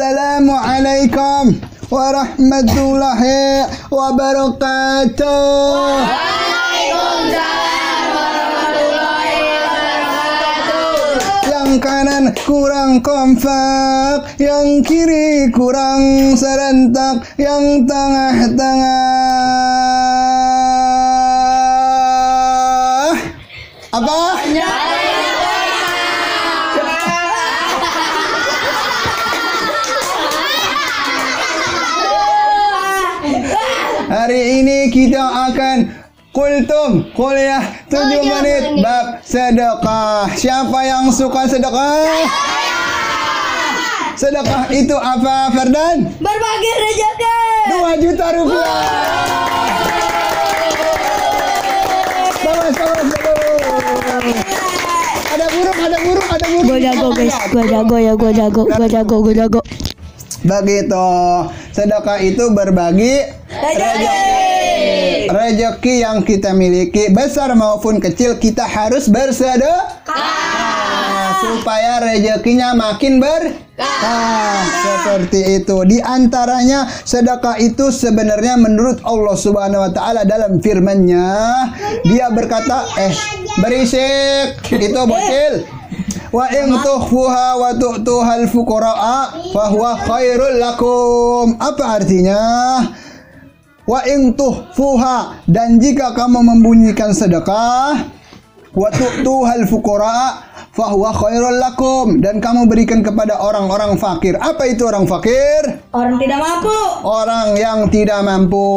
[0.00, 1.60] Assalamualaikum
[1.92, 5.28] warahmatullahi wabarakatuh.
[11.44, 19.04] Yang kanan kurang kompak, yang kiri kurang serentak, yang tengah-tengah.
[23.92, 24.20] Apa?
[34.10, 35.86] Hari ini kita akan
[36.34, 40.26] kultum kuliah 7 menit bab sedekah.
[40.34, 42.26] Siapa yang suka sedekah?
[44.18, 46.10] Sedekah itu apa, Ferdan?
[46.18, 47.38] Berbagi rezeki.
[47.70, 48.82] 2 juta rupiah.
[52.42, 52.76] Bagus.
[55.30, 56.66] Ada burung, ada burung, ada burung.
[56.66, 59.60] Gue jago guys, gue jago ya, gue jago, gue jago, gue jago.
[60.42, 61.10] Begitu.
[61.70, 65.28] Sedekah itu berbagi Rezeki.
[65.28, 70.00] rezeki yang kita miliki besar maupun kecil kita harus bersedekah.
[71.40, 75.76] Supaya rezekinya makin berkah seperti itu.
[75.88, 81.28] Di antaranya sedekah itu sebenarnya menurut Allah Subhanahu wa taala dalam firman-Nya.
[82.04, 83.12] Dia berkata eh
[83.60, 84.56] berisik.
[84.68, 85.64] Itu bocil.
[86.30, 91.56] Wa in tukhfuha wa tu'tuhal fuqara'a fa huwa khairul lakum.
[91.58, 92.40] Apa artinya?
[93.90, 98.06] Wa in tukhfuha dan jika kamu membunyikan sedekah
[98.70, 100.28] wa tu'tuhal fuqara'a
[100.70, 104.38] fa huwa khairul lakum dan kamu berikan kepada orang-orang fakir.
[104.38, 105.82] Apa itu orang fakir?
[105.90, 106.78] Orang tidak mampu.
[107.02, 108.70] orang yang tidak mampu.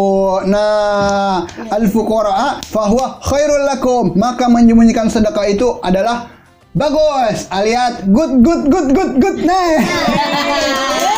[0.50, 4.18] Nah, al-fuqara fahuwa khairul lakum.
[4.18, 6.26] Maka menyembunyikan sedekah itu adalah
[6.74, 9.38] bagus alias good good good good good.
[9.46, 9.78] Nah.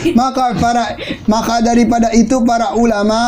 [0.18, 0.96] maka para
[1.26, 3.20] maka daripada itu para ulama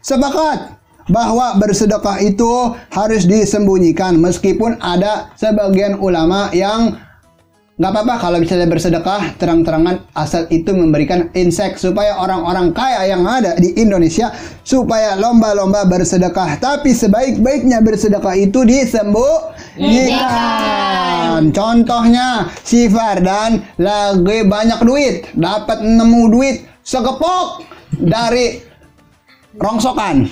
[0.00, 0.80] sepakat
[1.10, 6.94] bahwa bersedekah itu harus disembunyikan meskipun ada sebagian ulama yang
[7.80, 13.56] nggak apa-apa kalau misalnya bersedekah terang-terangan asal itu memberikan insek supaya orang-orang kaya yang ada
[13.56, 14.28] di Indonesia
[14.60, 16.60] supaya lomba-lomba bersedekah.
[16.60, 21.48] Tapi sebaik-baiknya bersedekah itu disembunyikan.
[21.56, 27.64] Contohnya si Fardan lagi banyak duit dapat nemu duit segepok
[27.96, 28.69] dari
[29.58, 30.30] rongsokan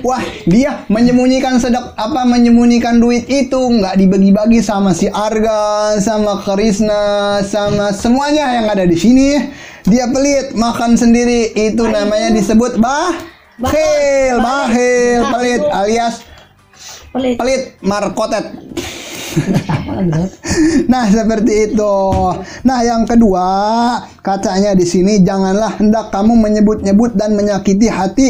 [0.00, 7.42] Wah, dia menyembunyikan sedek apa menyembunyikan duit itu nggak dibagi-bagi sama si Arga, sama Karisna,
[7.44, 9.36] sama semuanya yang ada di sini.
[9.84, 11.52] Dia pelit, makan sendiri.
[11.52, 13.12] Itu namanya disebut bah
[13.56, 16.20] Bahil, bahil, pelit alias
[17.12, 17.36] Pelit.
[17.40, 18.65] pelit markotet.
[20.92, 21.96] nah, seperti itu.
[22.64, 23.48] Nah, yang kedua,
[24.24, 28.28] katanya di sini janganlah hendak kamu menyebut-nyebut dan menyakiti hati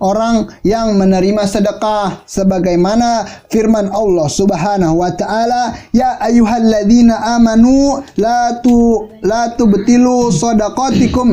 [0.00, 9.08] orang yang menerima sedekah sebagaimana firman Allah Subhanahu wa taala ya ayyuhalladzina amanu la tu
[9.24, 11.28] la tubtilu shadaqatikum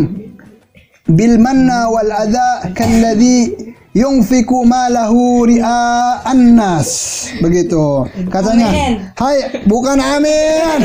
[1.12, 6.90] bil manna wal adha kalladzi yunfiku malahu ri'a annas
[7.38, 8.94] begitu katanya Amin.
[9.14, 9.38] hai
[9.70, 10.78] bukan amin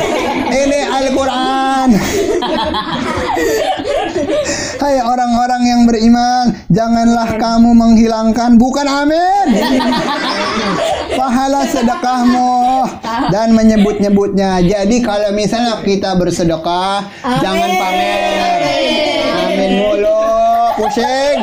[0.53, 1.89] ini Al-Qur'an
[4.79, 9.47] Hai orang-orang yang beriman, janganlah kamu menghilangkan bukan amin.
[11.19, 12.87] Pahala sedekahmu
[13.27, 14.63] dan menyebut-nyebutnya.
[14.63, 17.39] Jadi kalau misalnya kita bersedekah, Amin.
[17.43, 18.59] jangan pamer.
[19.51, 20.23] Amin mulu,
[20.79, 21.39] pusing.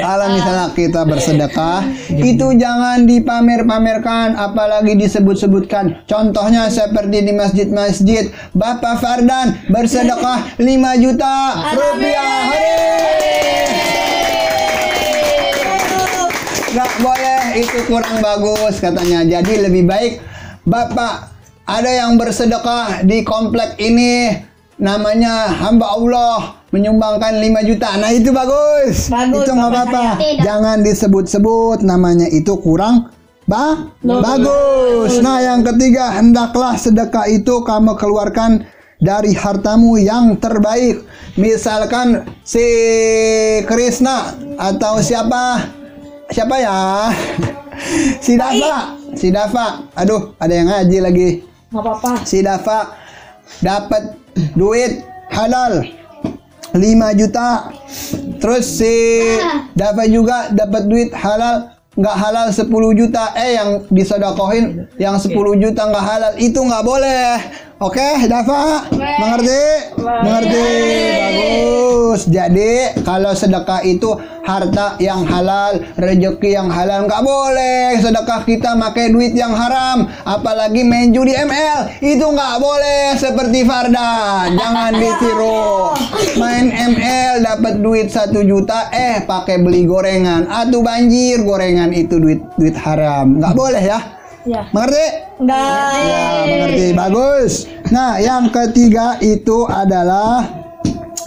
[0.00, 6.08] Kalau misalnya kita bersedekah, itu jangan dipamer-pamerkan, apalagi disebut-sebutkan.
[6.08, 11.36] Contohnya seperti di masjid-masjid, Bapak Fardan bersedekah 5 juta
[11.76, 12.48] rupiah.
[16.70, 19.26] Nggak boleh, itu kurang bagus katanya.
[19.26, 20.22] Jadi lebih baik
[20.64, 21.34] Bapak
[21.66, 24.30] ada yang bersedekah di komplek ini
[24.78, 27.98] namanya hamba Allah menyumbangkan 5 juta.
[27.98, 29.10] Nah, itu bagus.
[29.10, 30.42] Bagus, itu nggak Bapak apa-apa.
[30.42, 33.10] Jangan disebut-sebut namanya itu kurang
[33.50, 35.18] ba bagus.
[35.18, 38.62] Nah, yang ketiga, hendaklah sedekah itu kamu keluarkan
[39.02, 41.02] dari hartamu yang terbaik.
[41.34, 42.62] Misalkan si
[43.66, 45.66] Krishna atau siapa?
[46.30, 46.78] Siapa ya?
[48.24, 48.94] si Dava.
[49.18, 49.90] Si Dava.
[49.98, 51.28] Aduh, ada yang ngaji lagi.
[51.74, 52.12] Nggak apa-apa.
[52.22, 52.94] Si Dava
[53.58, 54.14] dapat
[54.54, 55.02] duit
[55.34, 55.99] halal
[56.74, 57.70] 5 juta.
[58.40, 58.94] Terus si
[59.78, 63.24] Dava juga dapat duit halal nggak halal 10 juta.
[63.34, 66.32] Eh yang disodokohin yang 10 juta nggak halal.
[66.38, 67.24] Itu nggak boleh
[67.80, 69.64] oke Dava mengerti?
[69.96, 70.68] Mengerti.
[72.10, 72.26] Bagus.
[72.26, 74.10] Jadi kalau sedekah itu
[74.42, 77.96] harta yang halal rezeki yang halal nggak boleh.
[78.02, 83.14] Sedekah kita pakai duit yang haram apalagi main judi ML itu nggak boleh.
[83.16, 84.50] Seperti Farda.
[84.50, 85.94] Jangan ditiru.
[86.36, 90.50] Main ML dapat duit satu juta eh pakai beli gorengan.
[90.50, 91.42] Aduh banjir.
[91.46, 93.38] Gorengan itu duit duit haram.
[93.38, 94.64] Nggak boleh ya Ya.
[94.72, 95.06] mengerti?
[95.36, 95.92] Enggak.
[96.00, 96.86] ya mengerti.
[96.96, 97.52] Bagus.
[97.92, 100.48] Nah yang ketiga itu adalah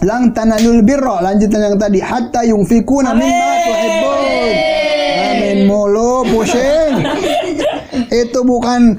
[0.02, 1.22] lang tanalul birra.
[1.22, 2.02] Lanjutan yang tadi.
[2.02, 4.50] Hatta yunfikuna mimma tuhibbun.
[5.30, 5.58] Amin.
[5.70, 6.94] Mulu pusing.
[8.24, 8.98] Itu bukan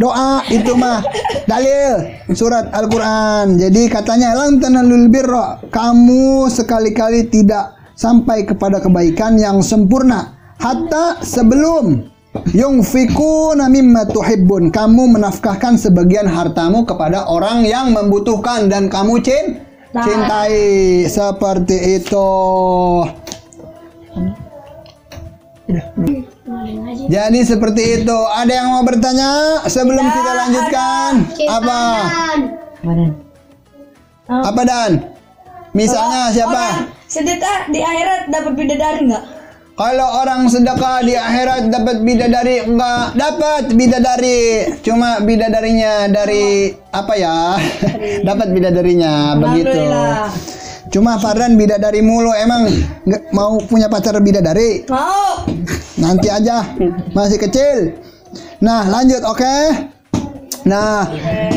[0.00, 1.04] doa itu mah
[1.44, 2.16] dalil.
[2.32, 3.60] Surat Al-Qur'an.
[3.60, 10.34] Jadi katanya lang tanalul birra kamu sekali-kali tidak sampai kepada kebaikan yang sempurna.
[10.58, 12.13] Hatta sebelum
[12.50, 14.74] yungfikuna mimma tuhibbun.
[14.74, 19.62] Kamu menafkahkan sebagian hartamu kepada orang yang membutuhkan dan kamu cin
[19.94, 21.06] cintai.
[21.06, 22.30] Seperti itu.
[27.06, 28.18] Jadi seperti itu.
[28.34, 31.12] Ada yang mau bertanya sebelum kita lanjutkan?
[31.48, 31.80] apa?
[34.28, 34.90] apa dan?
[35.74, 36.86] Misalnya siapa?
[37.10, 39.33] Sedekah di akhirat dapat bidadari enggak?
[39.74, 44.70] Kalau orang sedekah di akhirat dapat bidadari enggak dapat bidadari.
[44.86, 47.58] Cuma bidadarinya dari apa ya?
[48.28, 49.82] Dapat bidadarinya begitu.
[50.94, 52.30] Cuma Fardan bidadari mulu.
[52.38, 52.70] Emang
[53.02, 54.86] nggak mau punya pacar bidadari?
[54.86, 55.42] Mau.
[55.98, 56.62] nanti aja.
[57.10, 57.98] Masih kecil.
[58.62, 59.56] Nah lanjut oke?
[60.70, 61.10] Nah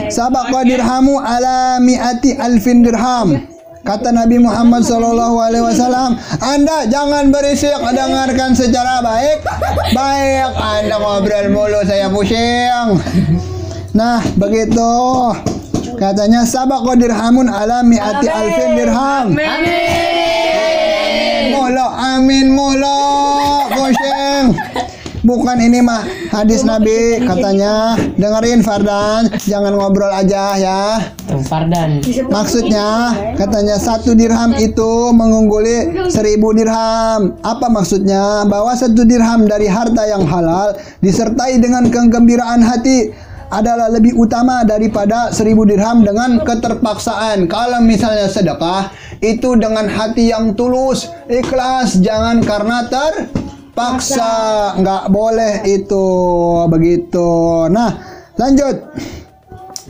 [0.09, 3.56] sabak dirhamu ala mi'ati alfin dirham
[3.87, 9.47] Kata Nabi Muhammad Shallallahu Alaihi Wasallam, Anda jangan berisik, dengarkan secara baik,
[9.95, 10.51] baik.
[10.59, 12.99] Anda ngobrol mulu, saya pusing.
[13.95, 14.91] Nah, begitu.
[15.95, 19.31] Katanya sabak dirhamun ala mi'ati alfin dirham.
[21.55, 22.96] Mulu, amin mulu.
[25.27, 31.03] Bukan ini mah hadis Nabi katanya dengerin Fardan jangan ngobrol aja ya
[31.43, 31.99] Fardan.
[32.31, 37.35] Maksudnya katanya satu dirham itu mengungguli seribu dirham.
[37.43, 38.47] Apa maksudnya?
[38.47, 43.11] Bahwa satu dirham dari harta yang halal disertai dengan kegembiraan hati
[43.51, 47.51] adalah lebih utama daripada seribu dirham dengan keterpaksaan.
[47.51, 52.87] Kalau misalnya sedekah itu dengan hati yang tulus, ikhlas, jangan karena
[53.77, 54.73] terpaksa.
[54.81, 56.05] Nggak boleh itu
[56.65, 57.29] begitu.
[57.69, 57.93] Nah,
[58.33, 58.89] lanjut.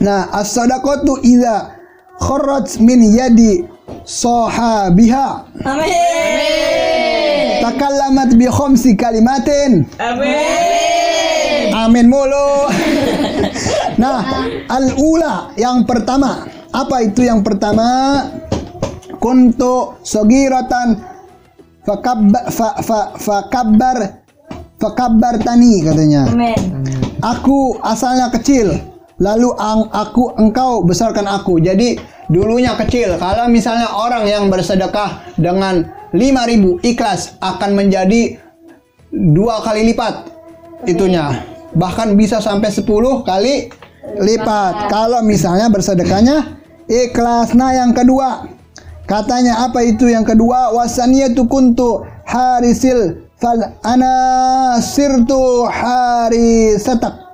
[0.04, 1.72] Nah, as-sadaqatu idza
[2.20, 3.66] kharrat min yadi
[4.06, 5.28] sahabiha
[5.66, 7.64] Amin.
[7.64, 9.88] takallamat bi khamsi kalimatin.
[9.96, 11.72] Amin.
[11.72, 12.68] Amin mulu.
[14.02, 16.44] nah, al-ula yang pertama.
[16.68, 18.22] Apa itu yang pertama?
[19.18, 21.17] Kuntu sagiratan
[21.88, 24.20] fakabbar fa, fa, fakabbar
[24.76, 26.28] fakabbar tani katanya.
[27.24, 28.76] Aku asalnya kecil,
[29.16, 31.58] lalu ang aku engkau besarkan aku.
[31.58, 31.96] Jadi
[32.28, 33.16] dulunya kecil.
[33.16, 38.36] Kalau misalnya orang yang bersedekah dengan 5000 ikhlas akan menjadi
[39.10, 40.28] dua kali lipat
[40.86, 41.42] itunya.
[41.74, 42.84] Bahkan bisa sampai 10
[43.24, 43.72] kali
[44.20, 44.92] lipat.
[44.92, 47.52] Kalau misalnya bersedekahnya ikhlas.
[47.52, 48.57] Nah, yang kedua,
[49.08, 50.76] katanya apa itu yang kedua?
[50.76, 57.26] Wasaniyatu kuntu harisil fal ana sirtu harisatak.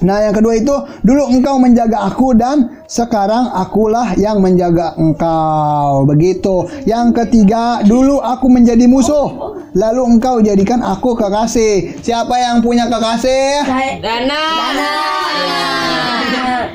[0.00, 0.72] Nah, yang kedua itu
[1.04, 6.08] dulu engkau menjaga aku dan sekarang akulah yang menjaga engkau.
[6.08, 6.64] Begitu.
[6.88, 12.00] Yang ketiga, dulu aku menjadi musuh, lalu engkau jadikan aku kekasih.
[12.00, 13.68] Siapa yang punya kekasih?
[14.00, 14.40] Dana.
[14.56, 14.92] Dana.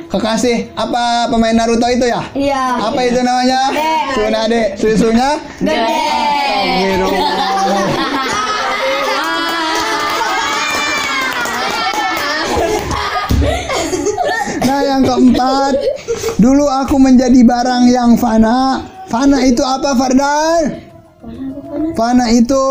[0.09, 2.21] Kekasih apa pemain Naruto itu ya?
[2.31, 2.63] Iya.
[2.91, 3.61] Apa itu namanya?
[4.15, 4.61] Tsunade.
[4.77, 5.29] Susunya?
[5.61, 6.05] Gede.
[6.85, 7.85] Astagfirullah.
[14.65, 15.73] Nah yang keempat
[16.41, 20.81] Dulu aku menjadi barang yang fana Fana itu apa Fardan?
[21.93, 22.65] Fana itu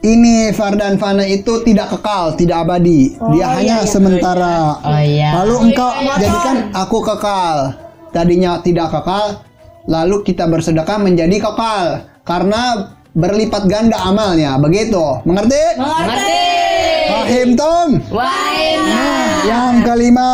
[0.00, 5.36] Ini Fardan Fana itu tidak kekal Tidak abadi Dia hanya sementara Oh iya.
[5.44, 7.76] Lalu engkau jadikan aku kekal
[8.08, 9.44] Tadinya tidak kekal
[9.84, 15.64] Lalu kita bersedekah menjadi kekal Karena berlipat ganda amalnya Begitu Mengerti?
[15.76, 16.60] Mengerti.
[17.10, 17.88] Pahim Tom?
[18.80, 20.30] Nah, yang kelima,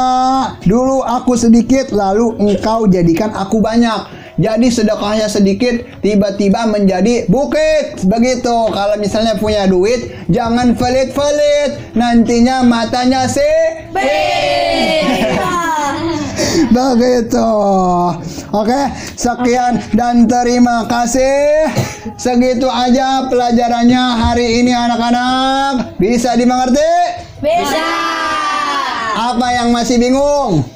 [0.61, 4.25] dulu aku sedikit, lalu engkau jadikan aku banyak.
[4.37, 8.05] Jadi sedekahnya sedikit tiba-tiba menjadi bukit.
[8.05, 8.52] Begitu.
[8.69, 11.97] Kalau misalnya punya duit, jangan pelit-pelit.
[11.97, 13.97] Nantinya matanya sipit.
[16.76, 17.52] Begitu.
[18.52, 18.81] Oke,
[19.16, 21.73] sekian dan terima kasih.
[22.21, 25.97] Segitu aja pelajarannya hari ini anak-anak.
[25.97, 26.93] Bisa dimengerti?
[27.40, 27.88] Bisa.
[29.16, 30.75] Apa yang masih bingung?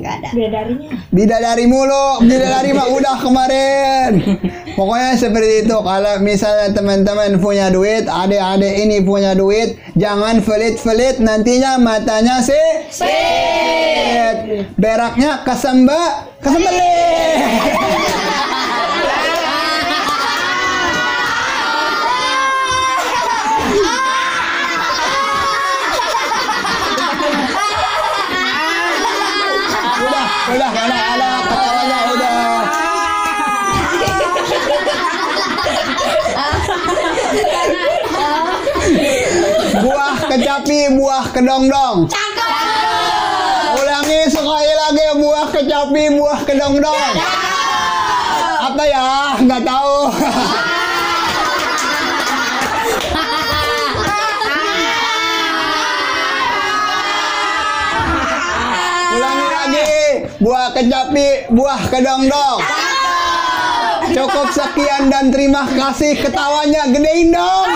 [0.00, 0.28] Enggak ada.
[1.12, 4.10] Bidadari mulu, bidadari mah udah kemarin.
[4.72, 5.76] Pokoknya seperti itu.
[5.76, 12.88] Kalau misalnya teman-teman punya duit, adik-adik ini punya duit, jangan pelit-pelit nantinya matanya sih.
[12.88, 14.72] Sipit.
[14.80, 18.28] Beraknya kesembek, kesembelih.
[40.50, 42.10] Kecapi, buah kedongdong.
[43.70, 47.12] Ulangi sekali lagi buah kecapi, buah kedongdong.
[48.58, 49.38] Apa ya?
[49.46, 49.98] Nggak tahu.
[59.14, 59.94] Ulangi lagi.
[60.42, 62.58] Buah kecapi, buah kedongdong.
[64.10, 67.70] Cukup sekian dan terima kasih ketawanya gedein dong.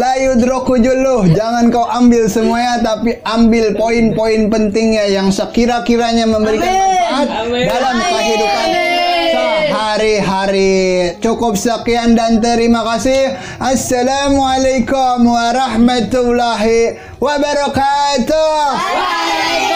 [0.00, 1.28] Kulluh, la yudroku julluh.
[1.36, 7.28] Jangan kau ambil semuanya, tapi ambil poin-poin pentingnya yang sekira-kiranya memberikan manfaat
[7.68, 8.68] dalam kehidupan
[9.30, 11.14] sehari-hari.
[11.20, 13.36] Cukup sekian dan terima kasih.
[13.60, 18.56] Assalamualaikum warahmatullahi wabarakatuh.
[18.80, 19.69] Waalaikumsalam.